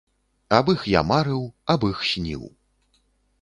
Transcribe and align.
Аб 0.59 0.71
іх 0.73 0.85
я 0.93 1.03
марыў, 1.11 1.43
аб 1.75 1.85
іх 1.91 2.01
сніў. 2.13 2.43